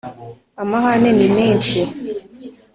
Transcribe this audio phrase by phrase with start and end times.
[0.61, 1.79] Amahane ni menshi.